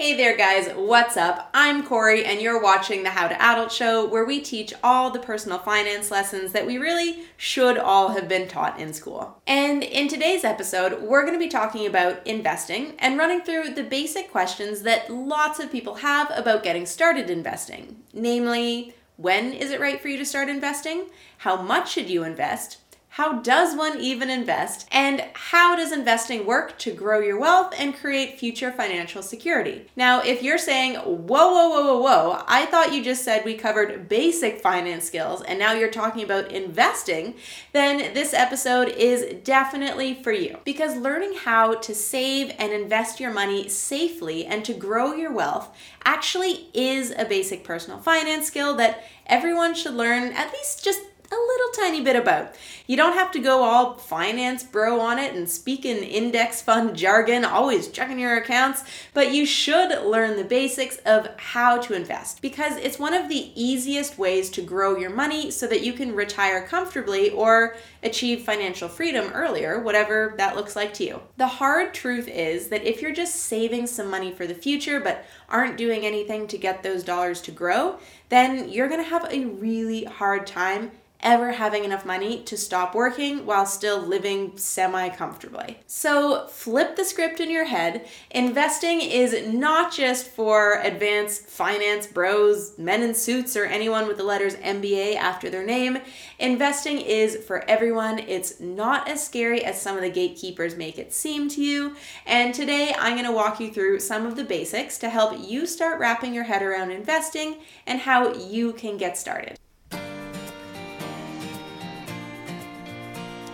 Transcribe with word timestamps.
Hey 0.00 0.16
there, 0.16 0.34
guys, 0.34 0.72
what's 0.74 1.18
up? 1.18 1.50
I'm 1.52 1.84
Corey, 1.84 2.24
and 2.24 2.40
you're 2.40 2.62
watching 2.62 3.02
the 3.02 3.10
How 3.10 3.28
to 3.28 3.38
Adult 3.38 3.70
Show, 3.70 4.06
where 4.06 4.24
we 4.24 4.40
teach 4.40 4.72
all 4.82 5.10
the 5.10 5.18
personal 5.18 5.58
finance 5.58 6.10
lessons 6.10 6.52
that 6.52 6.66
we 6.66 6.78
really 6.78 7.24
should 7.36 7.76
all 7.76 8.08
have 8.08 8.26
been 8.26 8.48
taught 8.48 8.80
in 8.80 8.94
school. 8.94 9.42
And 9.46 9.82
in 9.82 10.08
today's 10.08 10.42
episode, 10.42 11.02
we're 11.02 11.26
going 11.26 11.34
to 11.34 11.38
be 11.38 11.50
talking 11.50 11.86
about 11.86 12.26
investing 12.26 12.94
and 12.98 13.18
running 13.18 13.42
through 13.42 13.74
the 13.74 13.84
basic 13.84 14.30
questions 14.30 14.80
that 14.84 15.12
lots 15.12 15.60
of 15.60 15.70
people 15.70 15.96
have 15.96 16.32
about 16.34 16.62
getting 16.62 16.86
started 16.86 17.28
investing. 17.28 18.00
Namely, 18.14 18.94
when 19.18 19.52
is 19.52 19.70
it 19.70 19.80
right 19.80 20.00
for 20.00 20.08
you 20.08 20.16
to 20.16 20.24
start 20.24 20.48
investing? 20.48 21.10
How 21.36 21.60
much 21.60 21.92
should 21.92 22.08
you 22.08 22.24
invest? 22.24 22.78
How 23.14 23.40
does 23.40 23.76
one 23.76 23.98
even 23.98 24.30
invest? 24.30 24.86
And 24.92 25.24
how 25.34 25.74
does 25.74 25.90
investing 25.90 26.46
work 26.46 26.78
to 26.78 26.92
grow 26.92 27.18
your 27.18 27.40
wealth 27.40 27.74
and 27.76 27.92
create 27.92 28.38
future 28.38 28.70
financial 28.70 29.20
security? 29.20 29.86
Now, 29.96 30.22
if 30.22 30.44
you're 30.44 30.58
saying, 30.58 30.94
whoa, 30.94 31.26
whoa, 31.26 31.70
whoa, 31.70 31.82
whoa, 31.82 32.00
whoa, 32.00 32.44
I 32.46 32.66
thought 32.66 32.94
you 32.94 33.02
just 33.02 33.24
said 33.24 33.44
we 33.44 33.56
covered 33.56 34.08
basic 34.08 34.60
finance 34.60 35.06
skills 35.06 35.42
and 35.42 35.58
now 35.58 35.72
you're 35.72 35.90
talking 35.90 36.22
about 36.22 36.52
investing, 36.52 37.34
then 37.72 38.14
this 38.14 38.32
episode 38.32 38.88
is 38.90 39.42
definitely 39.42 40.14
for 40.14 40.30
you. 40.30 40.58
Because 40.64 40.96
learning 40.96 41.34
how 41.34 41.74
to 41.74 41.92
save 41.92 42.54
and 42.60 42.72
invest 42.72 43.18
your 43.18 43.32
money 43.32 43.68
safely 43.68 44.46
and 44.46 44.64
to 44.64 44.72
grow 44.72 45.14
your 45.14 45.32
wealth 45.32 45.76
actually 46.04 46.68
is 46.72 47.12
a 47.18 47.24
basic 47.24 47.64
personal 47.64 47.98
finance 47.98 48.46
skill 48.46 48.76
that 48.76 49.02
everyone 49.26 49.74
should 49.74 49.94
learn 49.94 50.32
at 50.32 50.52
least 50.52 50.84
just 50.84 51.00
a 51.32 51.36
little 51.36 51.70
tiny 51.76 52.00
bit 52.00 52.16
about. 52.16 52.56
You 52.86 52.96
don't 52.96 53.14
have 53.14 53.30
to 53.32 53.38
go 53.38 53.62
all 53.62 53.94
finance 53.94 54.64
bro 54.64 55.00
on 55.00 55.18
it 55.18 55.34
and 55.34 55.48
speak 55.48 55.84
in 55.84 55.98
index 55.98 56.60
fund 56.60 56.96
jargon, 56.96 57.44
always 57.44 57.88
checking 57.88 58.18
your 58.18 58.36
accounts, 58.36 58.82
but 59.14 59.32
you 59.32 59.46
should 59.46 59.90
learn 60.04 60.36
the 60.36 60.44
basics 60.44 60.96
of 60.98 61.28
how 61.36 61.78
to 61.78 61.94
invest 61.94 62.42
because 62.42 62.76
it's 62.76 62.98
one 62.98 63.14
of 63.14 63.28
the 63.28 63.52
easiest 63.54 64.18
ways 64.18 64.50
to 64.50 64.62
grow 64.62 64.96
your 64.96 65.10
money 65.10 65.50
so 65.50 65.66
that 65.68 65.84
you 65.84 65.92
can 65.92 66.14
retire 66.14 66.66
comfortably 66.66 67.30
or 67.30 67.76
achieve 68.02 68.42
financial 68.42 68.88
freedom 68.88 69.30
earlier, 69.32 69.78
whatever 69.78 70.34
that 70.36 70.56
looks 70.56 70.74
like 70.74 70.92
to 70.94 71.04
you. 71.04 71.20
The 71.36 71.46
hard 71.46 71.94
truth 71.94 72.26
is 72.26 72.68
that 72.68 72.84
if 72.84 73.00
you're 73.00 73.12
just 73.12 73.36
saving 73.36 73.86
some 73.86 74.10
money 74.10 74.32
for 74.32 74.46
the 74.46 74.54
future 74.54 74.98
but 74.98 75.24
aren't 75.48 75.76
doing 75.76 76.04
anything 76.04 76.48
to 76.48 76.58
get 76.58 76.82
those 76.82 77.04
dollars 77.04 77.40
to 77.42 77.52
grow, 77.52 77.98
then 78.30 78.68
you're 78.68 78.88
gonna 78.88 79.02
have 79.02 79.26
a 79.30 79.44
really 79.44 80.04
hard 80.04 80.46
time 80.46 80.90
ever 81.22 81.52
having 81.52 81.84
enough 81.84 82.04
money 82.04 82.42
to 82.44 82.56
stop 82.56 82.94
working 82.94 83.44
while 83.46 83.66
still 83.66 84.00
living 84.00 84.56
semi 84.56 85.08
comfortably. 85.10 85.78
So, 85.86 86.46
flip 86.48 86.96
the 86.96 87.04
script 87.04 87.40
in 87.40 87.50
your 87.50 87.66
head. 87.66 88.06
Investing 88.30 89.00
is 89.00 89.52
not 89.52 89.92
just 89.92 90.26
for 90.26 90.80
advanced 90.80 91.46
finance 91.46 92.06
bros, 92.06 92.78
men 92.78 93.02
in 93.02 93.14
suits, 93.14 93.56
or 93.56 93.64
anyone 93.64 94.06
with 94.06 94.16
the 94.16 94.24
letters 94.24 94.56
MBA 94.56 95.16
after 95.16 95.50
their 95.50 95.64
name. 95.64 95.98
Investing 96.38 97.00
is 97.00 97.36
for 97.36 97.68
everyone. 97.68 98.18
It's 98.20 98.60
not 98.60 99.08
as 99.08 99.24
scary 99.24 99.64
as 99.64 99.80
some 99.80 99.96
of 99.96 100.02
the 100.02 100.10
gatekeepers 100.10 100.76
make 100.76 100.98
it 100.98 101.12
seem 101.12 101.48
to 101.50 101.62
you. 101.62 101.96
And 102.26 102.54
today 102.54 102.94
I'm 102.98 103.14
going 103.14 103.26
to 103.26 103.32
walk 103.32 103.60
you 103.60 103.70
through 103.70 104.00
some 104.00 104.26
of 104.26 104.36
the 104.36 104.44
basics 104.44 104.98
to 104.98 105.10
help 105.10 105.38
you 105.38 105.66
start 105.66 106.00
wrapping 106.00 106.34
your 106.34 106.44
head 106.44 106.62
around 106.62 106.90
investing 106.90 107.56
and 107.86 108.00
how 108.00 108.34
you 108.34 108.72
can 108.72 108.96
get 108.96 109.18
started. 109.18 109.58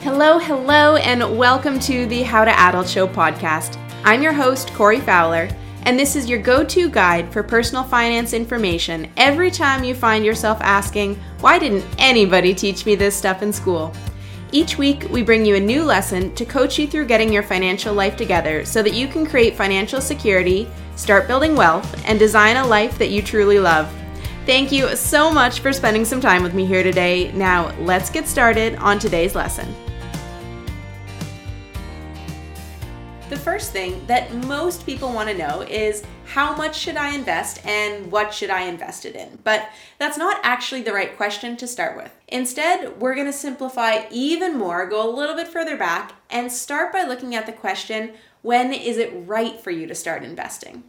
Hello, 0.07 0.39
hello, 0.39 0.95
and 0.95 1.37
welcome 1.37 1.81
to 1.81 2.07
the 2.07 2.23
How 2.23 2.45
to 2.45 2.61
Adult 2.61 2.89
Show 2.89 3.09
podcast. 3.09 3.77
I'm 4.05 4.23
your 4.23 4.33
host, 4.33 4.73
Corey 4.73 5.01
Fowler, 5.01 5.49
and 5.83 5.99
this 5.99 6.15
is 6.15 6.29
your 6.29 6.39
go 6.39 6.63
to 6.63 6.89
guide 6.89 7.33
for 7.33 7.43
personal 7.43 7.83
finance 7.83 8.33
information 8.33 9.11
every 9.17 9.51
time 9.51 9.83
you 9.83 9.97
find 9.97 10.25
yourself 10.25 10.59
asking, 10.61 11.17
Why 11.41 11.59
didn't 11.59 11.85
anybody 11.99 12.55
teach 12.55 12.87
me 12.87 12.95
this 12.95 13.17
stuff 13.17 13.43
in 13.43 13.53
school? 13.53 13.93
Each 14.53 14.79
week, 14.79 15.09
we 15.11 15.25
bring 15.25 15.45
you 15.45 15.57
a 15.57 15.61
new 15.61 15.83
lesson 15.83 16.33
to 16.37 16.45
coach 16.45 16.79
you 16.79 16.87
through 16.87 17.07
getting 17.07 17.33
your 17.33 17.43
financial 17.43 17.93
life 17.93 18.17
together 18.17 18.65
so 18.65 18.85
that 18.85 18.95
you 18.95 19.09
can 19.09 19.27
create 19.27 19.57
financial 19.57 20.01
security, 20.01 20.69
start 20.95 21.27
building 21.27 21.57
wealth, 21.57 22.01
and 22.07 22.17
design 22.17 22.59
a 22.59 22.65
life 22.65 22.97
that 22.99 23.11
you 23.11 23.23
truly 23.23 23.59
love. 23.59 23.93
Thank 24.47 24.71
you 24.71 24.95
so 24.95 25.33
much 25.33 25.59
for 25.59 25.73
spending 25.73 26.05
some 26.05 26.21
time 26.21 26.45
with 26.45 26.55
me 26.55 26.65
here 26.65 26.85
today. 26.85 27.33
Now, 27.33 27.75
let's 27.81 28.09
get 28.09 28.29
started 28.29 28.77
on 28.77 29.01
today's 29.01 29.35
lesson. 29.35 29.75
First 33.47 33.71
thing 33.71 34.05
that 34.09 34.35
most 34.47 34.85
people 34.85 35.13
want 35.13 35.29
to 35.29 35.39
know 35.39 35.61
is 35.61 36.03
how 36.25 36.57
much 36.57 36.77
should 36.77 36.97
I 36.97 37.15
invest 37.15 37.65
and 37.65 38.11
what 38.11 38.35
should 38.35 38.51
I 38.51 38.63
invest 38.63 39.05
it 39.05 39.15
in? 39.15 39.39
But 39.45 39.69
that's 39.99 40.19
not 40.19 40.41
actually 40.43 40.83
the 40.83 40.93
right 40.93 41.17
question 41.17 41.57
to 41.59 41.69
start 41.69 41.97
with. 41.97 42.11
Instead, 42.27 43.01
we're 43.01 43.15
going 43.15 43.29
to 43.29 43.33
simplify 43.33 44.07
even 44.11 44.59
more, 44.59 44.85
go 44.89 45.09
a 45.09 45.15
little 45.15 45.37
bit 45.37 45.47
further 45.47 45.77
back, 45.77 46.15
and 46.29 46.51
start 46.51 46.93
by 46.93 47.05
looking 47.05 47.37
at 47.37 47.47
the 47.47 47.53
question 47.53 48.15
when 48.43 48.73
is 48.73 48.99
it 48.99 49.13
right 49.15 49.61
for 49.61 49.71
you 49.71 49.87
to 49.87 49.95
start 49.95 50.25
investing? 50.25 50.83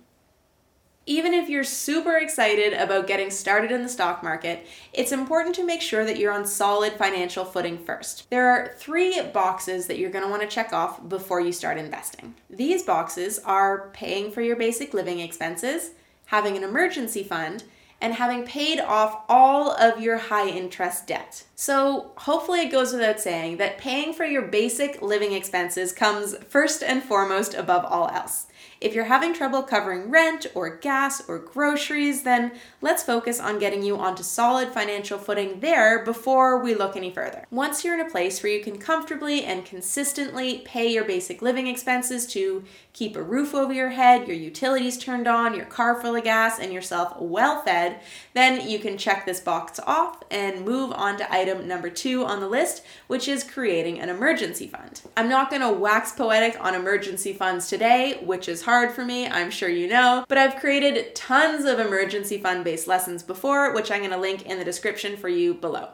Even 1.09 1.33
if 1.33 1.47
you're 1.47 1.63
super 1.63 2.17
excited 2.17 2.73
about 2.73 3.07
getting 3.07 3.31
started 3.31 3.71
in 3.71 3.81
the 3.81 3.87
stock 3.87 4.21
market, 4.21 4.67
it's 4.91 5.13
important 5.13 5.55
to 5.55 5.65
make 5.65 5.81
sure 5.81 6.03
that 6.03 6.17
you're 6.17 6.33
on 6.33 6.45
solid 6.45 6.93
financial 6.93 7.45
footing 7.45 7.77
first. 7.77 8.29
There 8.29 8.49
are 8.49 8.73
three 8.75 9.21
boxes 9.33 9.87
that 9.87 9.97
you're 9.97 10.11
going 10.11 10.25
to 10.25 10.29
want 10.29 10.41
to 10.41 10.49
check 10.49 10.73
off 10.73 11.07
before 11.07 11.39
you 11.39 11.53
start 11.53 11.77
investing. 11.77 12.35
These 12.49 12.83
boxes 12.83 13.39
are 13.39 13.89
paying 13.93 14.31
for 14.31 14.41
your 14.41 14.57
basic 14.57 14.93
living 14.93 15.19
expenses, 15.19 15.91
having 16.25 16.57
an 16.57 16.63
emergency 16.65 17.23
fund, 17.23 17.63
and 18.01 18.13
having 18.13 18.45
paid 18.45 18.81
off 18.81 19.23
all 19.29 19.71
of 19.71 20.01
your 20.01 20.17
high 20.17 20.49
interest 20.49 21.07
debt. 21.07 21.45
So, 21.55 22.11
hopefully, 22.17 22.59
it 22.59 22.71
goes 22.71 22.91
without 22.91 23.19
saying 23.19 23.57
that 23.57 23.77
paying 23.77 24.13
for 24.13 24.25
your 24.25 24.43
basic 24.43 25.01
living 25.01 25.31
expenses 25.31 25.93
comes 25.93 26.35
first 26.49 26.83
and 26.83 27.01
foremost 27.01 27.53
above 27.53 27.85
all 27.85 28.09
else. 28.09 28.47
If 28.79 28.93
you're 28.93 29.05
having 29.05 29.33
trouble 29.33 29.63
covering 29.63 30.11
rent 30.11 30.45
or 30.53 30.77
gas 30.77 31.27
or 31.27 31.39
groceries, 31.39 32.23
then 32.23 32.51
let's 32.79 33.03
focus 33.03 33.39
on 33.39 33.59
getting 33.59 33.81
you 33.81 33.97
onto 33.97 34.23
solid 34.23 34.69
financial 34.69 35.17
footing 35.17 35.59
there 35.61 36.05
before 36.05 36.61
we 36.61 36.75
look 36.75 36.95
any 36.95 37.11
further. 37.11 37.45
Once 37.49 37.83
you're 37.83 37.95
in 37.99 38.05
a 38.05 38.09
place 38.09 38.41
where 38.41 38.51
you 38.51 38.63
can 38.63 38.77
comfortably 38.77 39.43
and 39.43 39.65
consistently 39.65 40.59
pay 40.65 40.91
your 40.91 41.05
basic 41.05 41.41
living 41.41 41.65
expenses 41.65 42.27
to 42.27 42.63
keep 42.93 43.15
a 43.15 43.21
roof 43.21 43.55
over 43.55 43.73
your 43.73 43.89
head, 43.89 44.27
your 44.27 44.37
utilities 44.37 44.97
turned 44.97 45.27
on, 45.27 45.55
your 45.55 45.65
car 45.65 45.99
full 45.99 46.15
of 46.15 46.23
gas, 46.23 46.59
and 46.59 46.71
yourself 46.71 47.15
well 47.19 47.61
fed, 47.61 47.99
then 48.33 48.67
you 48.67 48.79
can 48.79 48.97
check 48.97 49.25
this 49.25 49.39
box 49.39 49.79
off 49.85 50.21
and 50.29 50.65
move 50.65 50.91
on 50.93 51.17
to 51.17 51.33
item 51.33 51.67
number 51.67 51.89
two 51.89 52.25
on 52.25 52.39
the 52.39 52.47
list, 52.47 52.83
which 53.07 53.27
is 53.27 53.43
creating 53.43 53.99
an 53.99 54.09
emergency 54.09 54.67
fund. 54.67 55.01
I'm 55.15 55.29
not 55.29 55.51
to 55.51 55.71
wax 55.71 56.11
poetic 56.11 56.57
on 56.59 56.75
emergency 56.75 57.33
funds 57.33 57.67
today, 57.67 58.19
which 58.23 58.47
is 58.47 58.66
hard 58.67 58.91
for 58.91 59.05
me, 59.05 59.25
I'm 59.25 59.49
sure 59.49 59.69
you 59.69 59.87
know, 59.87 60.25
but 60.27 60.37
I've 60.37 60.57
created 60.57 61.15
tons 61.15 61.63
of 61.63 61.79
emergency 61.79 62.37
fund 62.37 62.65
based 62.65 62.85
lessons 62.85 63.23
before, 63.23 63.73
which 63.73 63.89
I'm 63.89 63.99
going 63.99 64.11
to 64.11 64.17
link 64.17 64.45
in 64.45 64.59
the 64.59 64.65
description 64.65 65.15
for 65.15 65.29
you 65.29 65.53
below. 65.53 65.87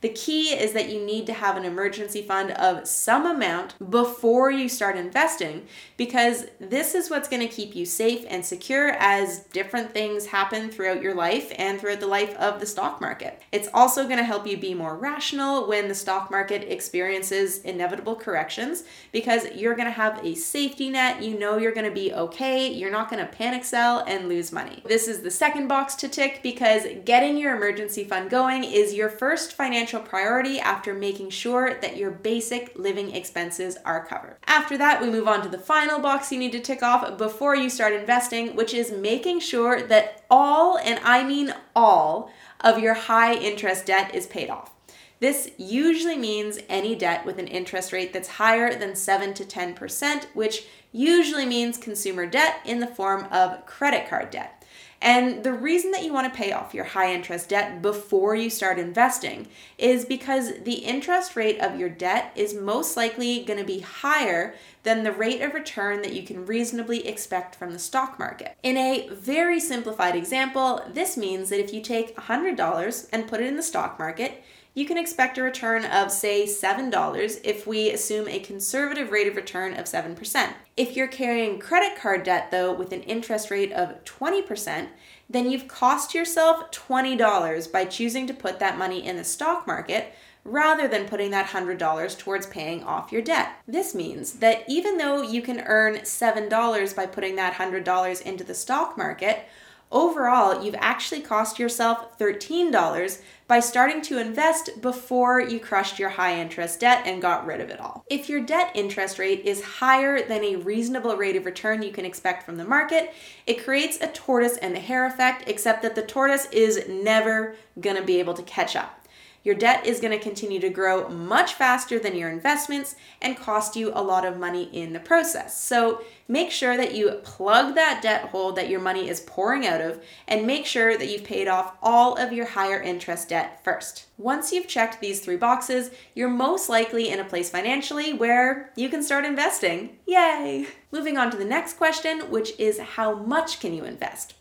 The 0.00 0.08
key 0.10 0.50
is 0.50 0.72
that 0.74 0.90
you 0.90 1.04
need 1.04 1.26
to 1.26 1.32
have 1.32 1.56
an 1.56 1.64
emergency 1.64 2.22
fund 2.22 2.52
of 2.52 2.86
some 2.86 3.26
amount 3.26 3.74
before 3.90 4.50
you 4.50 4.68
start 4.68 4.96
investing 4.96 5.66
because 5.96 6.46
this 6.60 6.94
is 6.94 7.10
what's 7.10 7.28
going 7.28 7.46
to 7.46 7.52
keep 7.52 7.74
you 7.74 7.84
safe 7.84 8.24
and 8.28 8.44
secure 8.44 8.90
as 8.90 9.40
different 9.52 9.92
things 9.92 10.26
happen 10.26 10.70
throughout 10.70 11.02
your 11.02 11.14
life 11.14 11.52
and 11.58 11.80
throughout 11.80 11.98
the 11.98 12.06
life 12.06 12.34
of 12.36 12.60
the 12.60 12.66
stock 12.66 13.00
market. 13.00 13.42
It's 13.50 13.68
also 13.74 14.04
going 14.04 14.18
to 14.18 14.24
help 14.24 14.46
you 14.46 14.56
be 14.56 14.72
more 14.72 14.96
rational 14.96 15.66
when 15.66 15.88
the 15.88 15.94
stock 15.94 16.30
market 16.30 16.70
experiences 16.70 17.58
inevitable 17.62 18.14
corrections 18.14 18.84
because 19.10 19.50
you're 19.56 19.74
going 19.74 19.86
to 19.86 19.92
have 19.92 20.24
a 20.24 20.36
safety 20.36 20.90
net. 20.90 21.22
You 21.22 21.36
know 21.36 21.58
you're 21.58 21.72
going 21.72 21.88
to 21.88 21.94
be 21.94 22.12
okay. 22.12 22.72
You're 22.72 22.92
not 22.92 23.10
going 23.10 23.24
to 23.24 23.32
panic 23.32 23.64
sell 23.64 24.04
and 24.06 24.28
lose 24.28 24.52
money. 24.52 24.80
This 24.86 25.08
is 25.08 25.22
the 25.22 25.30
second 25.30 25.66
box 25.66 25.96
to 25.96 26.08
tick 26.08 26.40
because 26.42 26.84
getting 27.04 27.36
your 27.36 27.56
emergency 27.56 28.04
fund 28.04 28.30
going 28.30 28.62
is 28.62 28.94
your 28.94 29.08
first 29.08 29.54
financial 29.54 29.87
financial 29.88 30.10
priority 30.10 30.60
after 30.60 30.92
making 30.92 31.30
sure 31.30 31.80
that 31.80 31.96
your 31.96 32.10
basic 32.10 32.72
living 32.76 33.14
expenses 33.14 33.78
are 33.86 34.04
covered. 34.04 34.36
After 34.46 34.76
that, 34.76 35.00
we 35.00 35.08
move 35.08 35.26
on 35.26 35.42
to 35.42 35.48
the 35.48 35.58
final 35.58 35.98
box 35.98 36.30
you 36.30 36.38
need 36.38 36.52
to 36.52 36.60
tick 36.60 36.82
off 36.82 37.16
before 37.16 37.56
you 37.56 37.70
start 37.70 37.94
investing, 37.94 38.54
which 38.54 38.74
is 38.74 38.92
making 38.92 39.40
sure 39.40 39.80
that 39.80 40.26
all, 40.30 40.76
and 40.76 41.00
I 41.02 41.24
mean 41.24 41.54
all, 41.74 42.30
of 42.60 42.78
your 42.78 42.92
high 42.92 43.34
interest 43.34 43.86
debt 43.86 44.14
is 44.14 44.26
paid 44.26 44.50
off. 44.50 44.72
This 45.20 45.50
usually 45.56 46.16
means 46.16 46.58
any 46.68 46.94
debt 46.94 47.24
with 47.24 47.38
an 47.38 47.46
interest 47.46 47.92
rate 47.92 48.12
that's 48.12 48.28
higher 48.28 48.74
than 48.78 48.94
7 48.94 49.32
to 49.34 49.44
10%, 49.44 50.24
which 50.34 50.66
usually 50.92 51.46
means 51.46 51.78
consumer 51.78 52.26
debt 52.26 52.56
in 52.66 52.80
the 52.80 52.86
form 52.86 53.24
of 53.30 53.64
credit 53.64 54.08
card 54.08 54.30
debt. 54.30 54.57
And 55.00 55.44
the 55.44 55.52
reason 55.52 55.92
that 55.92 56.02
you 56.02 56.12
want 56.12 56.32
to 56.32 56.36
pay 56.36 56.52
off 56.52 56.74
your 56.74 56.84
high 56.84 57.14
interest 57.14 57.50
debt 57.50 57.80
before 57.80 58.34
you 58.34 58.50
start 58.50 58.78
investing 58.78 59.46
is 59.78 60.04
because 60.04 60.52
the 60.64 60.84
interest 60.84 61.36
rate 61.36 61.60
of 61.60 61.78
your 61.78 61.88
debt 61.88 62.32
is 62.34 62.52
most 62.52 62.96
likely 62.96 63.44
going 63.44 63.60
to 63.60 63.64
be 63.64 63.80
higher 63.80 64.54
than 64.82 65.04
the 65.04 65.12
rate 65.12 65.40
of 65.40 65.54
return 65.54 66.02
that 66.02 66.14
you 66.14 66.22
can 66.22 66.46
reasonably 66.46 67.06
expect 67.06 67.54
from 67.54 67.72
the 67.72 67.78
stock 67.78 68.18
market. 68.18 68.56
In 68.62 68.76
a 68.76 69.08
very 69.12 69.60
simplified 69.60 70.16
example, 70.16 70.82
this 70.92 71.16
means 71.16 71.50
that 71.50 71.60
if 71.60 71.72
you 71.72 71.80
take 71.80 72.16
$100 72.16 73.08
and 73.12 73.28
put 73.28 73.40
it 73.40 73.46
in 73.46 73.56
the 73.56 73.62
stock 73.62 73.98
market, 73.98 74.42
you 74.78 74.86
can 74.86 74.96
expect 74.96 75.36
a 75.36 75.42
return 75.42 75.84
of, 75.84 76.12
say, 76.12 76.44
$7 76.44 77.40
if 77.42 77.66
we 77.66 77.90
assume 77.90 78.28
a 78.28 78.38
conservative 78.38 79.10
rate 79.10 79.26
of 79.26 79.34
return 79.34 79.74
of 79.74 79.86
7%. 79.86 80.52
If 80.76 80.94
you're 80.94 81.08
carrying 81.08 81.58
credit 81.58 81.98
card 81.98 82.22
debt, 82.22 82.52
though, 82.52 82.72
with 82.72 82.92
an 82.92 83.02
interest 83.02 83.50
rate 83.50 83.72
of 83.72 84.04
20%, 84.04 84.86
then 85.28 85.50
you've 85.50 85.66
cost 85.66 86.14
yourself 86.14 86.70
$20 86.70 87.72
by 87.72 87.86
choosing 87.86 88.28
to 88.28 88.32
put 88.32 88.60
that 88.60 88.78
money 88.78 89.04
in 89.04 89.16
the 89.16 89.24
stock 89.24 89.66
market 89.66 90.14
rather 90.44 90.86
than 90.86 91.08
putting 91.08 91.32
that 91.32 91.48
$100 91.48 92.16
towards 92.16 92.46
paying 92.46 92.84
off 92.84 93.10
your 93.10 93.20
debt. 93.20 93.56
This 93.66 93.96
means 93.96 94.34
that 94.34 94.62
even 94.68 94.96
though 94.96 95.22
you 95.22 95.42
can 95.42 95.60
earn 95.62 95.96
$7 95.96 96.94
by 96.94 97.06
putting 97.06 97.34
that 97.34 97.54
$100 97.54 98.22
into 98.22 98.44
the 98.44 98.54
stock 98.54 98.96
market, 98.96 99.48
Overall, 99.90 100.62
you've 100.62 100.74
actually 100.78 101.22
cost 101.22 101.58
yourself 101.58 102.18
$13 102.18 103.22
by 103.46 103.60
starting 103.60 104.02
to 104.02 104.18
invest 104.18 104.82
before 104.82 105.40
you 105.40 105.58
crushed 105.58 105.98
your 105.98 106.10
high 106.10 106.38
interest 106.38 106.80
debt 106.80 107.02
and 107.06 107.22
got 107.22 107.46
rid 107.46 107.62
of 107.62 107.70
it 107.70 107.80
all. 107.80 108.04
If 108.10 108.28
your 108.28 108.40
debt 108.40 108.70
interest 108.74 109.18
rate 109.18 109.46
is 109.46 109.62
higher 109.62 110.20
than 110.20 110.44
a 110.44 110.56
reasonable 110.56 111.16
rate 111.16 111.36
of 111.36 111.46
return 111.46 111.82
you 111.82 111.90
can 111.90 112.04
expect 112.04 112.44
from 112.44 112.56
the 112.56 112.64
market, 112.64 113.14
it 113.46 113.64
creates 113.64 113.98
a 114.02 114.08
tortoise 114.08 114.58
and 114.58 114.74
the 114.74 114.80
hare 114.80 115.06
effect, 115.06 115.48
except 115.48 115.80
that 115.82 115.94
the 115.94 116.02
tortoise 116.02 116.46
is 116.52 116.86
never 116.86 117.56
gonna 117.80 118.02
be 118.02 118.18
able 118.18 118.34
to 118.34 118.42
catch 118.42 118.76
up. 118.76 118.97
Your 119.44 119.54
debt 119.54 119.86
is 119.86 120.00
going 120.00 120.16
to 120.16 120.22
continue 120.22 120.60
to 120.60 120.68
grow 120.68 121.08
much 121.08 121.54
faster 121.54 121.98
than 121.98 122.16
your 122.16 122.28
investments 122.28 122.96
and 123.22 123.36
cost 123.36 123.76
you 123.76 123.90
a 123.94 124.02
lot 124.02 124.24
of 124.24 124.38
money 124.38 124.64
in 124.72 124.92
the 124.92 125.00
process. 125.00 125.60
So 125.60 126.02
make 126.26 126.50
sure 126.50 126.76
that 126.76 126.94
you 126.94 127.10
plug 127.22 127.74
that 127.74 128.02
debt 128.02 128.30
hole 128.30 128.52
that 128.52 128.68
your 128.68 128.80
money 128.80 129.08
is 129.08 129.20
pouring 129.20 129.66
out 129.66 129.80
of 129.80 130.02
and 130.26 130.46
make 130.46 130.66
sure 130.66 130.98
that 130.98 131.08
you've 131.08 131.24
paid 131.24 131.48
off 131.48 131.76
all 131.82 132.16
of 132.16 132.32
your 132.32 132.46
higher 132.46 132.80
interest 132.80 133.30
debt 133.30 133.62
first. 133.64 134.06
Once 134.18 134.52
you've 134.52 134.66
checked 134.66 135.00
these 135.00 135.20
three 135.20 135.36
boxes, 135.36 135.90
you're 136.14 136.28
most 136.28 136.68
likely 136.68 137.08
in 137.08 137.20
a 137.20 137.24
place 137.24 137.48
financially 137.48 138.12
where 138.12 138.72
you 138.76 138.88
can 138.88 139.02
start 139.02 139.24
investing. 139.24 139.96
Yay! 140.06 140.66
Moving 140.90 141.16
on 141.16 141.30
to 141.30 141.36
the 141.36 141.44
next 141.44 141.76
question, 141.76 142.30
which 142.30 142.58
is 142.58 142.80
how 142.80 143.14
much 143.14 143.60
can 143.60 143.72
you 143.72 143.84
invest? 143.84 144.34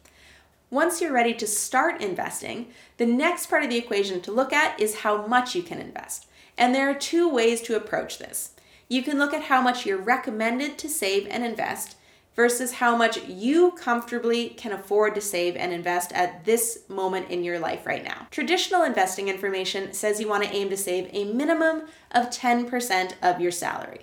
Once 0.69 0.99
you're 0.99 1.13
ready 1.13 1.33
to 1.33 1.47
start 1.47 2.01
investing, 2.01 2.67
the 2.97 3.05
next 3.05 3.45
part 3.45 3.63
of 3.63 3.69
the 3.69 3.77
equation 3.77 4.19
to 4.19 4.33
look 4.33 4.51
at 4.51 4.77
is 4.79 4.99
how 4.99 5.25
much 5.25 5.55
you 5.55 5.63
can 5.63 5.79
invest. 5.79 6.25
And 6.57 6.75
there 6.75 6.89
are 6.89 6.93
two 6.93 7.29
ways 7.29 7.61
to 7.61 7.77
approach 7.77 8.17
this. 8.17 8.51
You 8.89 9.01
can 9.01 9.17
look 9.17 9.33
at 9.33 9.43
how 9.43 9.61
much 9.61 9.85
you're 9.85 9.97
recommended 9.97 10.77
to 10.79 10.89
save 10.89 11.25
and 11.29 11.45
invest 11.45 11.95
versus 12.35 12.73
how 12.73 12.97
much 12.97 13.25
you 13.27 13.71
comfortably 13.71 14.49
can 14.49 14.73
afford 14.73 15.15
to 15.15 15.21
save 15.21 15.55
and 15.55 15.71
invest 15.71 16.11
at 16.11 16.43
this 16.43 16.83
moment 16.89 17.29
in 17.29 17.45
your 17.45 17.59
life 17.59 17.85
right 17.85 18.03
now. 18.03 18.27
Traditional 18.29 18.83
investing 18.83 19.29
information 19.29 19.93
says 19.93 20.19
you 20.19 20.27
want 20.27 20.43
to 20.43 20.53
aim 20.53 20.69
to 20.69 20.77
save 20.77 21.09
a 21.13 21.31
minimum 21.31 21.83
of 22.11 22.29
10% 22.29 23.13
of 23.21 23.39
your 23.39 23.51
salary. 23.51 24.01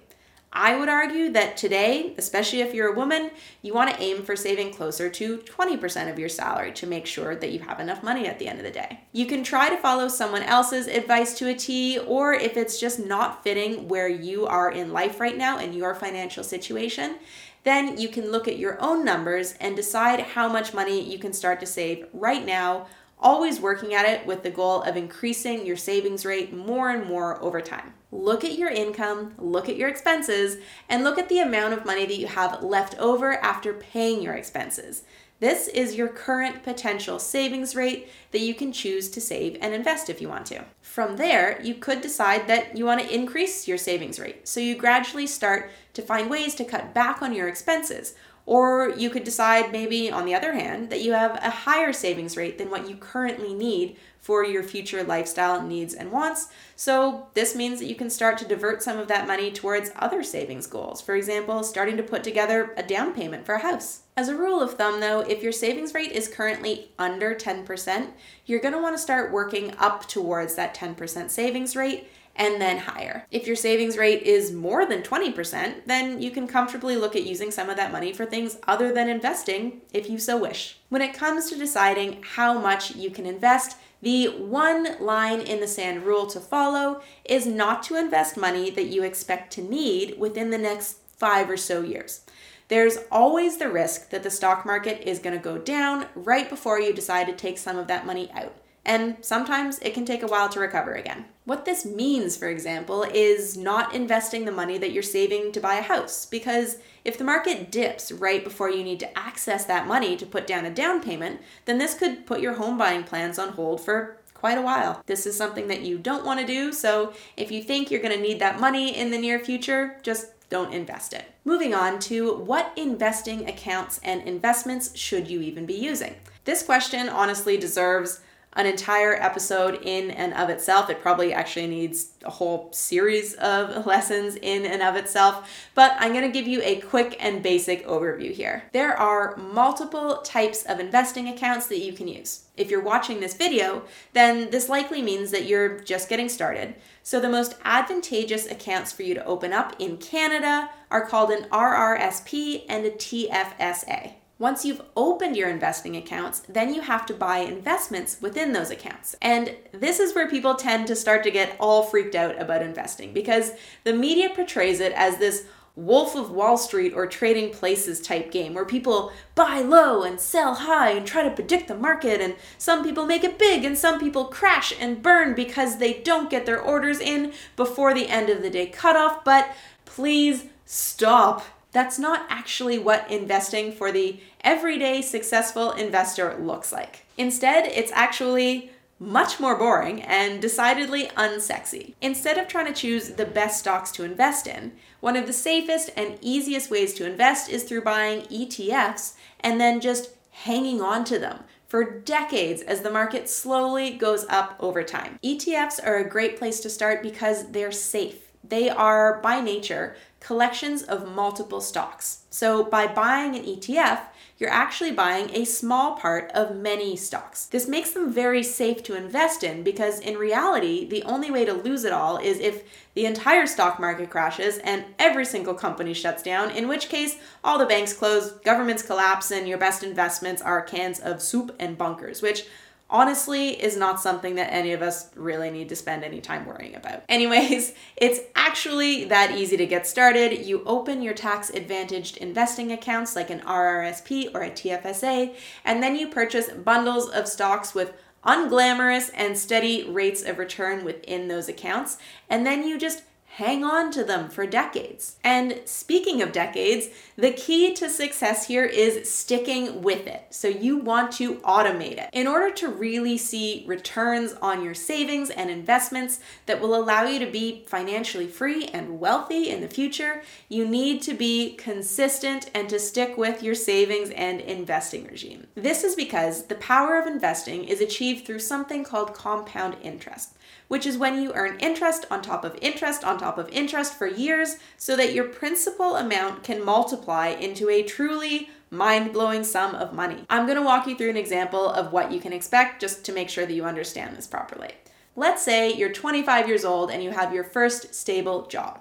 I 0.56 0.76
would 0.76 0.88
argue 0.88 1.30
that 1.32 1.56
today, 1.56 2.14
especially 2.16 2.60
if 2.60 2.72
you're 2.72 2.92
a 2.92 2.96
woman, 2.96 3.32
you 3.60 3.74
want 3.74 3.90
to 3.90 4.00
aim 4.00 4.22
for 4.22 4.36
saving 4.36 4.72
closer 4.72 5.10
to 5.10 5.38
20% 5.38 6.10
of 6.10 6.18
your 6.18 6.28
salary 6.28 6.70
to 6.74 6.86
make 6.86 7.06
sure 7.06 7.34
that 7.34 7.50
you 7.50 7.58
have 7.58 7.80
enough 7.80 8.04
money 8.04 8.28
at 8.28 8.38
the 8.38 8.46
end 8.46 8.60
of 8.60 8.64
the 8.64 8.70
day. 8.70 9.00
You 9.12 9.26
can 9.26 9.42
try 9.42 9.68
to 9.68 9.76
follow 9.76 10.06
someone 10.06 10.44
else's 10.44 10.86
advice 10.86 11.36
to 11.38 11.48
a 11.48 11.54
T, 11.54 11.98
or 11.98 12.34
if 12.34 12.56
it's 12.56 12.78
just 12.78 13.04
not 13.04 13.42
fitting 13.42 13.88
where 13.88 14.08
you 14.08 14.46
are 14.46 14.70
in 14.70 14.92
life 14.92 15.18
right 15.18 15.36
now 15.36 15.58
in 15.58 15.72
your 15.72 15.92
financial 15.92 16.44
situation, 16.44 17.16
then 17.64 17.98
you 17.98 18.08
can 18.08 18.30
look 18.30 18.46
at 18.46 18.58
your 18.58 18.80
own 18.80 19.04
numbers 19.04 19.54
and 19.60 19.74
decide 19.74 20.20
how 20.20 20.48
much 20.48 20.72
money 20.72 21.00
you 21.00 21.18
can 21.18 21.32
start 21.32 21.58
to 21.60 21.66
save 21.66 22.06
right 22.12 22.46
now 22.46 22.86
always 23.24 23.58
working 23.58 23.94
at 23.94 24.06
it 24.06 24.26
with 24.26 24.42
the 24.42 24.50
goal 24.50 24.82
of 24.82 24.96
increasing 24.96 25.66
your 25.66 25.76
savings 25.76 26.26
rate 26.26 26.52
more 26.52 26.90
and 26.90 27.08
more 27.08 27.42
over 27.42 27.60
time. 27.60 27.94
Look 28.12 28.44
at 28.44 28.58
your 28.58 28.68
income, 28.68 29.34
look 29.38 29.68
at 29.68 29.76
your 29.76 29.88
expenses, 29.88 30.58
and 30.88 31.02
look 31.02 31.18
at 31.18 31.28
the 31.28 31.40
amount 31.40 31.72
of 31.72 31.86
money 31.86 32.04
that 32.06 32.18
you 32.18 32.28
have 32.28 32.62
left 32.62 32.96
over 32.98 33.32
after 33.32 33.72
paying 33.72 34.22
your 34.22 34.34
expenses. 34.34 35.02
This 35.40 35.66
is 35.68 35.96
your 35.96 36.08
current 36.08 36.62
potential 36.62 37.18
savings 37.18 37.74
rate 37.74 38.08
that 38.30 38.40
you 38.40 38.54
can 38.54 38.72
choose 38.72 39.10
to 39.10 39.20
save 39.20 39.58
and 39.60 39.74
invest 39.74 40.08
if 40.08 40.20
you 40.20 40.28
want 40.28 40.46
to. 40.46 40.64
From 40.80 41.16
there, 41.16 41.60
you 41.60 41.74
could 41.74 42.00
decide 42.02 42.46
that 42.46 42.78
you 42.78 42.84
want 42.84 43.00
to 43.00 43.14
increase 43.14 43.66
your 43.66 43.78
savings 43.78 44.20
rate. 44.20 44.46
So 44.46 44.60
you 44.60 44.76
gradually 44.76 45.26
start 45.26 45.70
to 45.94 46.02
find 46.02 46.30
ways 46.30 46.54
to 46.54 46.64
cut 46.64 46.94
back 46.94 47.20
on 47.20 47.34
your 47.34 47.48
expenses 47.48 48.14
or 48.46 48.90
you 48.90 49.08
could 49.08 49.24
decide, 49.24 49.72
maybe 49.72 50.10
on 50.10 50.26
the 50.26 50.34
other 50.34 50.52
hand, 50.52 50.90
that 50.90 51.00
you 51.00 51.12
have 51.12 51.36
a 51.42 51.50
higher 51.50 51.92
savings 51.92 52.36
rate 52.36 52.58
than 52.58 52.70
what 52.70 52.88
you 52.88 52.96
currently 52.96 53.54
need 53.54 53.96
for 54.18 54.44
your 54.44 54.62
future 54.62 55.02
lifestyle 55.02 55.62
needs 55.62 55.92
and 55.94 56.10
wants. 56.10 56.48
So, 56.76 57.26
this 57.34 57.54
means 57.54 57.78
that 57.78 57.86
you 57.86 57.94
can 57.94 58.08
start 58.08 58.38
to 58.38 58.46
divert 58.46 58.82
some 58.82 58.98
of 58.98 59.08
that 59.08 59.26
money 59.26 59.50
towards 59.50 59.90
other 59.96 60.22
savings 60.22 60.66
goals. 60.66 61.00
For 61.00 61.14
example, 61.14 61.62
starting 61.62 61.96
to 61.98 62.02
put 62.02 62.24
together 62.24 62.72
a 62.76 62.82
down 62.82 63.14
payment 63.14 63.44
for 63.44 63.54
a 63.54 63.60
house. 63.62 64.00
As 64.16 64.28
a 64.28 64.36
rule 64.36 64.62
of 64.62 64.74
thumb, 64.74 65.00
though, 65.00 65.20
if 65.20 65.42
your 65.42 65.52
savings 65.52 65.92
rate 65.92 66.12
is 66.12 66.28
currently 66.28 66.90
under 66.98 67.34
10%, 67.34 68.08
you're 68.46 68.60
want 68.62 68.94
to 68.94 69.02
start 69.02 69.32
working 69.32 69.74
up 69.78 70.06
towards 70.06 70.54
that 70.54 70.74
10% 70.74 71.30
savings 71.30 71.74
rate 71.74 72.08
and 72.36 72.60
then 72.60 72.78
higher. 72.78 73.26
If 73.30 73.46
your 73.46 73.56
savings 73.56 73.96
rate 73.96 74.22
is 74.22 74.52
more 74.52 74.86
than 74.86 75.02
20%, 75.02 75.86
then 75.86 76.20
you 76.20 76.30
can 76.30 76.46
comfortably 76.46 76.96
look 76.96 77.14
at 77.14 77.24
using 77.24 77.50
some 77.50 77.70
of 77.70 77.76
that 77.76 77.92
money 77.92 78.12
for 78.12 78.26
things 78.26 78.58
other 78.66 78.92
than 78.92 79.08
investing 79.08 79.82
if 79.92 80.10
you 80.10 80.18
so 80.18 80.38
wish. 80.38 80.78
When 80.88 81.02
it 81.02 81.14
comes 81.14 81.48
to 81.50 81.56
deciding 81.56 82.22
how 82.22 82.58
much 82.58 82.96
you 82.96 83.10
can 83.10 83.26
invest, 83.26 83.76
the 84.02 84.26
one 84.26 85.00
line 85.00 85.40
in 85.40 85.60
the 85.60 85.66
sand 85.66 86.02
rule 86.02 86.26
to 86.26 86.40
follow 86.40 87.00
is 87.24 87.46
not 87.46 87.82
to 87.84 87.96
invest 87.96 88.36
money 88.36 88.70
that 88.70 88.88
you 88.88 89.02
expect 89.02 89.52
to 89.54 89.62
need 89.62 90.18
within 90.18 90.50
the 90.50 90.58
next 90.58 90.98
five 91.16 91.48
or 91.48 91.56
so 91.56 91.82
years. 91.82 92.20
There's 92.68 92.98
always 93.10 93.58
the 93.58 93.70
risk 93.70 94.10
that 94.10 94.22
the 94.22 94.30
stock 94.30 94.66
market 94.66 95.08
is 95.08 95.18
going 95.18 95.36
to 95.36 95.42
go 95.42 95.58
down 95.58 96.06
right 96.14 96.48
before 96.48 96.80
you 96.80 96.92
decide 96.92 97.26
to 97.28 97.32
take 97.34 97.58
some 97.58 97.78
of 97.78 97.86
that 97.88 98.06
money 98.06 98.30
out 98.32 98.54
and 98.84 99.16
sometimes 99.20 99.78
it 99.78 99.94
can 99.94 100.04
take 100.04 100.22
a 100.22 100.26
while 100.26 100.48
to 100.50 100.60
recover 100.60 100.92
again. 100.92 101.24
What 101.44 101.64
this 101.64 101.84
means, 101.84 102.36
for 102.36 102.48
example, 102.48 103.02
is 103.02 103.56
not 103.56 103.94
investing 103.94 104.44
the 104.44 104.52
money 104.52 104.78
that 104.78 104.92
you're 104.92 105.02
saving 105.02 105.52
to 105.52 105.60
buy 105.60 105.74
a 105.74 105.82
house, 105.82 106.26
because 106.26 106.78
if 107.04 107.18
the 107.18 107.24
market 107.24 107.70
dips 107.70 108.10
right 108.10 108.42
before 108.42 108.70
you 108.70 108.82
need 108.82 109.00
to 109.00 109.18
access 109.18 109.64
that 109.66 109.86
money 109.86 110.16
to 110.16 110.26
put 110.26 110.46
down 110.46 110.64
a 110.64 110.70
down 110.70 111.02
payment, 111.02 111.40
then 111.66 111.78
this 111.78 111.94
could 111.94 112.26
put 112.26 112.40
your 112.40 112.54
home 112.54 112.78
buying 112.78 113.04
plans 113.04 113.38
on 113.38 113.50
hold 113.50 113.80
for 113.80 114.18
quite 114.32 114.58
a 114.58 114.62
while. 114.62 115.02
This 115.06 115.26
is 115.26 115.36
something 115.36 115.68
that 115.68 115.82
you 115.82 115.98
don't 115.98 116.24
want 116.24 116.40
to 116.40 116.46
do, 116.46 116.72
so 116.72 117.12
if 117.36 117.50
you 117.50 117.62
think 117.62 117.90
you're 117.90 118.02
going 118.02 118.16
to 118.16 118.22
need 118.22 118.40
that 118.40 118.60
money 118.60 118.96
in 118.96 119.10
the 119.10 119.18
near 119.18 119.38
future, 119.38 119.98
just 120.02 120.28
don't 120.50 120.74
invest 120.74 121.14
it. 121.14 121.24
Moving 121.44 121.74
on 121.74 121.98
to 122.00 122.34
what 122.34 122.72
investing 122.76 123.48
accounts 123.48 124.00
and 124.04 124.22
investments 124.22 124.96
should 124.96 125.28
you 125.28 125.40
even 125.40 125.66
be 125.66 125.74
using? 125.74 126.14
This 126.44 126.62
question 126.62 127.08
honestly 127.08 127.56
deserves 127.56 128.20
an 128.56 128.66
entire 128.66 129.14
episode 129.14 129.80
in 129.82 130.10
and 130.10 130.32
of 130.34 130.48
itself. 130.48 130.88
It 130.88 131.02
probably 131.02 131.32
actually 131.32 131.66
needs 131.66 132.12
a 132.24 132.30
whole 132.30 132.70
series 132.72 133.34
of 133.34 133.86
lessons 133.86 134.36
in 134.36 134.64
and 134.64 134.82
of 134.82 134.96
itself, 134.96 135.50
but 135.74 135.96
I'm 135.98 136.12
going 136.12 136.24
to 136.24 136.32
give 136.32 136.46
you 136.46 136.60
a 136.62 136.80
quick 136.80 137.16
and 137.20 137.42
basic 137.42 137.86
overview 137.86 138.32
here. 138.32 138.64
There 138.72 138.96
are 138.96 139.36
multiple 139.36 140.18
types 140.18 140.64
of 140.64 140.80
investing 140.80 141.28
accounts 141.28 141.66
that 141.68 141.80
you 141.80 141.92
can 141.92 142.08
use. 142.08 142.44
If 142.56 142.70
you're 142.70 142.82
watching 142.82 143.20
this 143.20 143.34
video, 143.34 143.82
then 144.12 144.50
this 144.50 144.68
likely 144.68 145.02
means 145.02 145.30
that 145.32 145.46
you're 145.46 145.80
just 145.80 146.08
getting 146.08 146.28
started. 146.28 146.76
So, 147.02 147.20
the 147.20 147.28
most 147.28 147.56
advantageous 147.64 148.46
accounts 148.46 148.92
for 148.92 149.02
you 149.02 149.14
to 149.14 149.24
open 149.24 149.52
up 149.52 149.74
in 149.78 149.98
Canada 149.98 150.70
are 150.90 151.06
called 151.06 151.30
an 151.30 151.48
RRSP 151.50 152.64
and 152.68 152.86
a 152.86 152.90
TFSA. 152.90 154.14
Once 154.38 154.64
you've 154.64 154.82
opened 154.96 155.36
your 155.36 155.48
investing 155.48 155.96
accounts, 155.96 156.40
then 156.48 156.74
you 156.74 156.80
have 156.80 157.06
to 157.06 157.14
buy 157.14 157.38
investments 157.38 158.18
within 158.20 158.52
those 158.52 158.70
accounts. 158.70 159.14
And 159.22 159.54
this 159.72 160.00
is 160.00 160.14
where 160.14 160.28
people 160.28 160.56
tend 160.56 160.88
to 160.88 160.96
start 160.96 161.22
to 161.22 161.30
get 161.30 161.56
all 161.60 161.84
freaked 161.84 162.16
out 162.16 162.40
about 162.40 162.62
investing 162.62 163.12
because 163.12 163.52
the 163.84 163.92
media 163.92 164.30
portrays 164.34 164.80
it 164.80 164.92
as 164.92 165.18
this 165.18 165.46
Wolf 165.76 166.14
of 166.14 166.30
Wall 166.30 166.56
Street 166.56 166.92
or 166.94 167.06
Trading 167.06 167.52
Places 167.52 168.00
type 168.00 168.30
game 168.30 168.54
where 168.54 168.64
people 168.64 169.12
buy 169.34 169.60
low 169.60 170.04
and 170.04 170.20
sell 170.20 170.54
high 170.54 170.90
and 170.90 171.04
try 171.04 171.24
to 171.24 171.34
predict 171.34 171.66
the 171.66 171.74
market, 171.74 172.20
and 172.20 172.36
some 172.58 172.84
people 172.84 173.06
make 173.06 173.24
it 173.24 173.40
big 173.40 173.64
and 173.64 173.76
some 173.76 173.98
people 173.98 174.26
crash 174.26 174.72
and 174.78 175.02
burn 175.02 175.34
because 175.34 175.78
they 175.78 175.94
don't 175.94 176.30
get 176.30 176.46
their 176.46 176.60
orders 176.60 177.00
in 177.00 177.32
before 177.56 177.92
the 177.92 178.08
end 178.08 178.30
of 178.30 178.40
the 178.40 178.50
day 178.50 178.66
cutoff. 178.66 179.24
But 179.24 179.50
please 179.84 180.44
stop. 180.64 181.44
That's 181.74 181.98
not 181.98 182.24
actually 182.28 182.78
what 182.78 183.10
investing 183.10 183.72
for 183.72 183.90
the 183.90 184.20
everyday 184.42 185.02
successful 185.02 185.72
investor 185.72 186.38
looks 186.38 186.72
like. 186.72 187.04
Instead, 187.18 187.66
it's 187.66 187.90
actually 187.92 188.70
much 189.00 189.40
more 189.40 189.58
boring 189.58 190.00
and 190.02 190.40
decidedly 190.40 191.08
unsexy. 191.16 191.94
Instead 192.00 192.38
of 192.38 192.46
trying 192.46 192.72
to 192.72 192.80
choose 192.80 193.10
the 193.10 193.26
best 193.26 193.58
stocks 193.58 193.90
to 193.90 194.04
invest 194.04 194.46
in, 194.46 194.72
one 195.00 195.16
of 195.16 195.26
the 195.26 195.32
safest 195.32 195.90
and 195.96 196.16
easiest 196.20 196.70
ways 196.70 196.94
to 196.94 197.04
invest 197.04 197.50
is 197.50 197.64
through 197.64 197.82
buying 197.82 198.22
ETFs 198.28 199.14
and 199.40 199.60
then 199.60 199.80
just 199.80 200.10
hanging 200.30 200.80
on 200.80 201.04
to 201.04 201.18
them 201.18 201.40
for 201.66 201.98
decades 202.00 202.62
as 202.62 202.82
the 202.82 202.90
market 202.90 203.28
slowly 203.28 203.90
goes 203.90 204.24
up 204.28 204.54
over 204.60 204.84
time. 204.84 205.18
ETFs 205.24 205.84
are 205.84 205.96
a 205.96 206.08
great 206.08 206.38
place 206.38 206.60
to 206.60 206.70
start 206.70 207.02
because 207.02 207.50
they're 207.50 207.72
safe. 207.72 208.30
They 208.46 208.68
are, 208.68 209.20
by 209.22 209.40
nature, 209.40 209.96
collections 210.20 210.82
of 210.82 211.14
multiple 211.14 211.60
stocks. 211.60 212.24
So, 212.30 212.64
by 212.64 212.86
buying 212.86 213.36
an 213.36 213.44
ETF, 213.44 214.00
you're 214.36 214.50
actually 214.50 214.90
buying 214.90 215.30
a 215.32 215.44
small 215.44 215.96
part 215.96 216.30
of 216.32 216.56
many 216.56 216.96
stocks. 216.96 217.46
This 217.46 217.68
makes 217.68 217.92
them 217.92 218.12
very 218.12 218.42
safe 218.42 218.82
to 218.84 218.96
invest 218.96 219.44
in 219.44 219.62
because, 219.62 220.00
in 220.00 220.18
reality, 220.18 220.88
the 220.88 221.04
only 221.04 221.30
way 221.30 221.44
to 221.44 221.52
lose 221.52 221.84
it 221.84 221.92
all 221.92 222.16
is 222.16 222.40
if 222.40 222.64
the 222.94 223.06
entire 223.06 223.46
stock 223.46 223.78
market 223.78 224.10
crashes 224.10 224.58
and 224.58 224.84
every 224.98 225.24
single 225.24 225.54
company 225.54 225.94
shuts 225.94 226.22
down, 226.22 226.50
in 226.50 226.66
which 226.66 226.88
case 226.88 227.16
all 227.44 227.58
the 227.58 227.66
banks 227.66 227.92
close, 227.92 228.32
governments 228.32 228.82
collapse, 228.82 229.30
and 229.30 229.48
your 229.48 229.58
best 229.58 229.82
investments 229.82 230.42
are 230.42 230.62
cans 230.62 230.98
of 230.98 231.22
soup 231.22 231.54
and 231.60 231.78
bunkers, 231.78 232.20
which 232.20 232.46
honestly 232.94 233.60
is 233.60 233.76
not 233.76 234.00
something 234.00 234.36
that 234.36 234.52
any 234.52 234.72
of 234.72 234.80
us 234.80 235.10
really 235.16 235.50
need 235.50 235.68
to 235.68 235.74
spend 235.74 236.04
any 236.04 236.20
time 236.20 236.46
worrying 236.46 236.76
about. 236.76 237.02
Anyways, 237.08 237.74
it's 237.96 238.20
actually 238.36 239.04
that 239.06 239.32
easy 239.36 239.56
to 239.56 239.66
get 239.66 239.84
started. 239.84 240.46
You 240.46 240.62
open 240.64 241.02
your 241.02 241.12
tax 241.12 241.50
advantaged 241.50 242.18
investing 242.18 242.70
accounts 242.70 243.16
like 243.16 243.30
an 243.30 243.40
RRSP 243.40 244.32
or 244.32 244.44
a 244.44 244.50
TFSA, 244.50 245.34
and 245.64 245.82
then 245.82 245.96
you 245.96 246.08
purchase 246.08 246.48
bundles 246.50 247.10
of 247.10 247.26
stocks 247.26 247.74
with 247.74 247.92
unglamorous 248.24 249.10
and 249.14 249.36
steady 249.36 249.90
rates 249.90 250.22
of 250.22 250.38
return 250.38 250.84
within 250.84 251.26
those 251.26 251.48
accounts, 251.48 251.98
and 252.30 252.46
then 252.46 252.66
you 252.66 252.78
just 252.78 253.02
hang 253.36 253.64
on 253.64 253.90
to 253.90 254.04
them 254.04 254.28
for 254.28 254.46
decades. 254.46 255.16
And 255.24 255.60
speaking 255.64 256.22
of 256.22 256.30
decades, 256.30 256.86
the 257.16 257.32
key 257.32 257.74
to 257.74 257.90
success 257.90 258.46
here 258.46 258.64
is 258.64 259.10
sticking 259.10 259.82
with 259.82 260.06
it. 260.06 260.26
So 260.30 260.46
you 260.46 260.76
want 260.76 261.10
to 261.14 261.36
automate 261.40 261.98
it. 261.98 262.10
In 262.12 262.28
order 262.28 262.54
to 262.54 262.68
really 262.68 263.18
see 263.18 263.64
returns 263.66 264.34
on 264.40 264.62
your 264.62 264.74
savings 264.74 265.30
and 265.30 265.50
investments 265.50 266.20
that 266.46 266.60
will 266.60 266.76
allow 266.76 267.02
you 267.06 267.18
to 267.18 267.30
be 267.30 267.64
financially 267.66 268.28
free 268.28 268.66
and 268.66 269.00
wealthy 269.00 269.50
in 269.50 269.60
the 269.60 269.68
future, 269.68 270.22
you 270.48 270.64
need 270.64 271.02
to 271.02 271.12
be 271.12 271.54
consistent 271.54 272.48
and 272.54 272.68
to 272.68 272.78
stick 272.78 273.18
with 273.18 273.42
your 273.42 273.56
savings 273.56 274.10
and 274.10 274.42
investing 274.42 275.08
regime. 275.08 275.48
This 275.56 275.82
is 275.82 275.96
because 275.96 276.46
the 276.46 276.54
power 276.54 277.00
of 277.00 277.08
investing 277.08 277.64
is 277.64 277.80
achieved 277.80 278.26
through 278.26 278.38
something 278.38 278.84
called 278.84 279.12
compound 279.12 279.76
interest 279.82 280.33
which 280.68 280.86
is 280.86 280.98
when 280.98 281.20
you 281.20 281.32
earn 281.34 281.58
interest 281.60 282.04
on 282.10 282.22
top 282.22 282.44
of 282.44 282.58
interest 282.60 283.04
on 283.04 283.18
top 283.18 283.38
of 283.38 283.48
interest 283.50 283.94
for 283.94 284.06
years 284.06 284.56
so 284.76 284.96
that 284.96 285.12
your 285.12 285.24
principal 285.24 285.96
amount 285.96 286.42
can 286.42 286.64
multiply 286.64 287.28
into 287.28 287.68
a 287.68 287.82
truly 287.82 288.48
mind 288.70 289.12
blowing 289.12 289.44
sum 289.44 289.74
of 289.74 289.92
money. 289.92 290.24
I'm 290.28 290.46
to 290.46 290.62
walk 290.62 290.86
you 290.86 290.96
through 290.96 291.10
an 291.10 291.16
example 291.16 291.68
of 291.68 291.92
what 291.92 292.10
you 292.10 292.20
can 292.20 292.32
expect 292.32 292.80
just 292.80 293.04
to 293.04 293.12
make 293.12 293.28
sure 293.28 293.46
that 293.46 293.54
you 293.54 293.64
understand 293.64 294.16
this 294.16 294.26
properly. 294.26 294.72
Let's 295.16 295.42
say 295.42 295.72
you're 295.72 295.92
25 295.92 296.48
years 296.48 296.64
old 296.64 296.90
and 296.90 297.02
you 297.02 297.10
have 297.10 297.32
your 297.32 297.44
first 297.44 297.94
stable 297.94 298.46
job. 298.46 298.80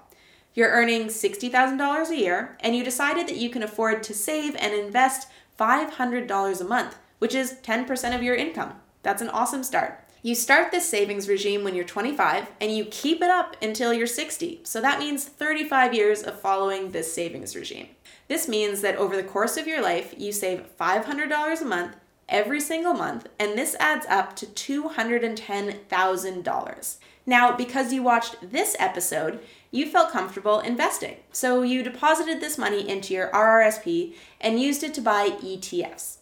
You're 0.52 0.70
earning 0.70 1.06
$60,000 1.06 2.10
a 2.10 2.16
year 2.16 2.56
and 2.60 2.74
you 2.74 2.84
decided 2.84 3.28
that 3.28 3.36
you 3.36 3.50
can 3.50 3.62
afford 3.62 4.02
to 4.04 4.14
save 4.14 4.56
and 4.56 4.72
invest 4.72 5.28
$500 5.58 6.60
a 6.60 6.64
month, 6.64 6.96
which 7.18 7.34
is 7.34 7.54
10% 7.62 8.14
of 8.14 8.22
your 8.22 8.34
income. 8.34 8.74
That's 9.02 9.22
an 9.22 9.28
awesome 9.28 9.62
start. 9.62 10.03
You 10.24 10.34
start 10.34 10.70
this 10.70 10.88
savings 10.88 11.28
regime 11.28 11.64
when 11.64 11.74
you're 11.74 11.84
25 11.84 12.50
and 12.58 12.74
you 12.74 12.86
keep 12.86 13.20
it 13.20 13.28
up 13.28 13.58
until 13.60 13.92
you're 13.92 14.06
60. 14.06 14.60
So 14.64 14.80
that 14.80 14.98
means 14.98 15.26
35 15.26 15.92
years 15.92 16.22
of 16.22 16.40
following 16.40 16.92
this 16.92 17.12
savings 17.12 17.54
regime. 17.54 17.88
This 18.26 18.48
means 18.48 18.80
that 18.80 18.96
over 18.96 19.16
the 19.16 19.22
course 19.22 19.58
of 19.58 19.66
your 19.66 19.82
life, 19.82 20.14
you 20.16 20.32
save 20.32 20.64
$500 20.80 21.60
a 21.60 21.64
month 21.66 21.96
every 22.26 22.58
single 22.58 22.94
month, 22.94 23.28
and 23.38 23.58
this 23.58 23.76
adds 23.78 24.06
up 24.06 24.34
to 24.36 24.46
$210,000. 24.46 26.96
Now, 27.26 27.54
because 27.54 27.92
you 27.92 28.02
watched 28.02 28.50
this 28.50 28.74
episode, 28.78 29.40
you 29.70 29.90
felt 29.90 30.10
comfortable 30.10 30.60
investing. 30.60 31.16
So 31.32 31.60
you 31.60 31.82
deposited 31.82 32.40
this 32.40 32.56
money 32.56 32.88
into 32.88 33.12
your 33.12 33.28
RRSP 33.28 34.14
and 34.40 34.58
used 34.58 34.82
it 34.82 34.94
to 34.94 35.02
buy 35.02 35.36
ETFs. 35.42 36.16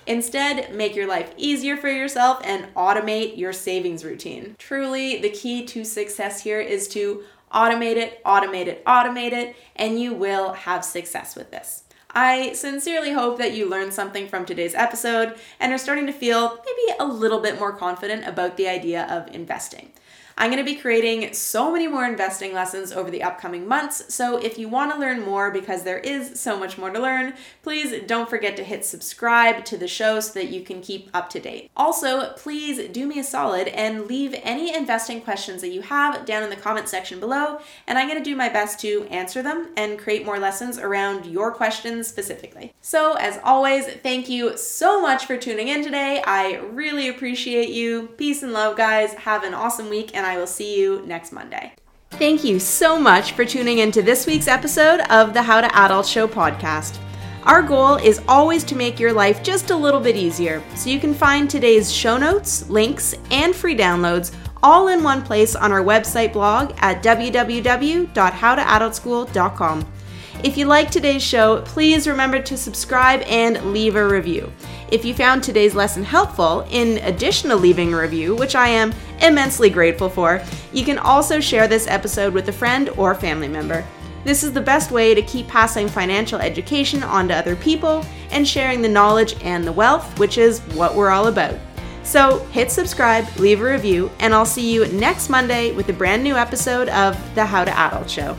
Instead, 0.07 0.75
make 0.75 0.97
your 0.97 1.07
life 1.07 1.33
easier 1.37 1.77
for 1.77 1.89
yourself 1.89 2.41
and 2.45 2.67
automate 2.75 3.37
your 3.37 3.53
savings 3.53 4.05
routine. 4.05 4.57
Truly, 4.59 5.21
the 5.21 5.31
key 5.31 5.65
to 5.67 5.85
success 5.85 6.43
here 6.43 6.61
is 6.61 6.89
to 6.89 7.23
Automate 7.53 7.97
it, 7.97 8.23
automate 8.25 8.67
it, 8.67 8.85
automate 8.85 9.33
it, 9.33 9.57
and 9.77 10.01
you 10.01 10.15
will 10.15 10.53
have 10.53 10.85
success 10.85 11.35
with 11.35 11.51
this. 11.51 11.85
I 12.13 12.53
sincerely 12.55 13.13
hope 13.13 13.39
that 13.39 13.55
you 13.55 13.69
learned 13.69 13.95
something 13.95 14.27
from 14.29 14.45
today's 14.45 14.75
episode 14.75 15.37
and 15.61 15.73
are 15.73 15.79
starting 15.79 16.07
to 16.07 16.13
feel 16.13 16.59
maybe 16.65 16.97
a 16.99 17.07
little 17.07 17.41
bit 17.41 17.59
more 17.59 17.73
confident 17.73 18.27
about 18.27 18.57
the 18.57 18.69
idea 18.69 19.07
of 19.09 19.33
investing. 19.35 19.93
I'm 20.37 20.51
going 20.51 20.65
to 20.65 20.73
be 20.73 20.79
creating 20.79 21.33
so 21.35 21.73
many 21.73 21.87
more 21.87 22.05
investing 22.05 22.53
lessons 22.53 22.93
over 22.93 23.11
the 23.11 23.23
upcoming 23.23 23.67
months. 23.67 24.15
So 24.15 24.37
if 24.39 24.59
you 24.59 24.69
want 24.69 24.93
to 24.93 24.99
learn 24.99 25.21
more, 25.23 25.51
because 25.51 25.83
there 25.83 25.99
is 25.99 26.41
so 26.41 26.59
much 26.59 26.79
more 26.79 26.91
to 26.91 26.99
learn, 26.99 27.35
please 27.63 28.03
don't 28.07 28.31
forget 28.31 28.57
to 28.57 28.65
hit 28.65 28.85
subscribe 28.85 29.65
to 29.67 29.77
the 29.77 29.89
show 29.89 30.21
so 30.21 30.33
that 30.35 30.49
you 30.49 30.63
can 30.63 30.81
keep 30.81 31.11
up 31.15 31.31
to 31.31 31.41
date. 31.41 31.71
Also, 31.77 32.33
please 32.35 32.89
do 32.89 33.07
me 33.07 33.19
a 33.19 33.25
solid 33.25 33.69
and 33.69 34.07
leave 34.07 34.35
any 34.43 34.75
investing 34.75 35.21
questions 35.21 35.61
that 35.61 35.71
you 35.71 35.83
have 35.83 36.25
down 36.25 36.43
in 36.43 36.51
the 36.51 36.57
comment 36.57 36.89
section 36.89 37.21
below, 37.21 37.59
and 37.87 37.99
I'm 37.99 38.09
going 38.09 38.19
to 38.19 38.25
do 38.25 38.37
my 38.37 38.49
best 38.49 38.81
to 38.81 39.05
answer 39.11 39.43
them 39.43 39.69
and 39.77 39.99
create 39.99 40.25
more 40.25 40.39
lessons 40.39 40.79
around 40.79 41.27
your 41.27 41.53
questions 41.53 42.07
specifically. 42.07 42.73
So, 42.81 43.15
as 43.15 43.39
always, 43.45 43.87
thank 43.87 44.29
you 44.29 44.57
so 44.57 45.01
much 45.01 45.27
for 45.27 45.37
tuning 45.37 45.69
in 45.69 45.83
today. 45.83 46.23
I 46.27 46.57
really 46.57 47.09
appreciate 47.09 47.71
you. 47.71 48.09
Peace 48.17 48.43
and 48.43 48.53
love, 48.53 48.77
guys. 48.77 49.13
Have 49.15 49.45
an 49.45 49.55
awesome 49.55 49.89
week, 49.91 50.15
and 50.21 50.27
I 50.27 50.37
will 50.37 50.47
see 50.47 50.79
you 50.79 51.03
next 51.07 51.33
Monday. 51.33 51.73
Thank 52.11 52.45
you 52.45 52.59
so 52.59 53.01
much 53.01 53.33
for 53.33 53.47
tuning 53.47 53.79
in 53.79 53.91
to 53.93 54.03
this 54.03 54.27
week's 54.27 54.49
episode 54.49 55.01
of 55.09 55.33
the 55.33 55.41
How 55.41 55.63
to 55.63 55.75
Adult 55.75 56.05
Show 56.05 56.29
podcast. 56.29 56.99
Our 57.45 57.63
goal 57.63 57.97
is 57.97 58.21
always 58.29 58.63
to 58.65 58.77
make 58.77 59.01
your 59.01 59.15
life 59.15 59.43
just 59.43 59.71
a 59.71 59.77
little 59.77 59.99
bit 59.99 60.17
easier, 60.17 60.63
so 60.75 60.91
you 60.91 61.01
can 61.01 61.15
find 61.15 61.49
today's 61.49 61.91
show 61.91 62.19
notes, 62.19 62.69
links, 62.69 63.15
and 63.31 63.57
free 63.57 63.75
downloads 63.75 64.35
all 64.63 64.89
in 64.89 65.03
one 65.03 65.23
place 65.23 65.57
on 65.57 65.73
our 65.73 65.83
website 65.83 66.35
blog 66.35 66.75
at 66.81 67.03
www.howtoadultschool.com. 67.03 69.93
If 70.43 70.57
you 70.57 70.65
like 70.65 70.91
today's 70.91 71.23
show, 71.23 71.61
please 71.61 72.09
remember 72.09 72.41
to 72.41 72.57
subscribe 72.57 73.21
and 73.27 73.73
leave 73.75 73.95
a 73.95 74.09
review. 74.09 74.51
If 74.91 75.05
you 75.05 75.13
found 75.13 75.43
today's 75.43 75.75
lesson 75.75 76.03
helpful, 76.03 76.67
in 76.71 76.97
addition 77.05 77.51
to 77.51 77.57
leaving 77.57 77.93
a 77.93 78.01
review, 78.01 78.35
which 78.35 78.55
I 78.55 78.69
am 78.69 78.95
immensely 79.21 79.69
grateful 79.69 80.09
for, 80.09 80.43
you 80.73 80.83
can 80.83 80.97
also 80.97 81.41
share 81.41 81.69
this 81.69 81.87
episode 81.87 82.33
with 82.33 82.49
a 82.49 82.53
friend 82.53 82.89
or 82.91 83.15
family 83.15 83.49
member. 83.49 83.85
This 84.25 84.43
is 84.43 84.53
the 84.53 84.63
best 84.63 84.91
way 84.91 85.15
to 85.15 85.21
keep 85.21 85.47
passing 85.47 85.89
financial 85.89 86.41
education 86.41 87.03
on 87.03 87.29
to 87.29 87.37
other 87.37 87.57
people 87.57 88.05
and 88.31 88.49
sharing 88.49 88.81
the 88.81 88.89
knowledge 88.89 89.37
and 89.43 89.67
the 89.67 89.73
wealth, 89.73 90.19
which 90.19 90.39
is 90.39 90.61
what 90.75 90.95
we're 90.95 91.11
all 91.11 91.27
about. 91.27 91.59
So 92.03 92.39
hit 92.47 92.71
subscribe, 92.71 93.27
leave 93.37 93.61
a 93.61 93.65
review, 93.65 94.11
and 94.21 94.33
I'll 94.33 94.47
see 94.47 94.73
you 94.73 94.87
next 94.87 95.29
Monday 95.29 95.73
with 95.73 95.91
a 95.91 95.93
brand 95.93 96.25
new 96.25 96.37
episode 96.37 96.89
of 96.89 97.19
The 97.35 97.45
How 97.45 97.63
to 97.63 97.79
Adult 97.79 98.09
Show. 98.09 98.39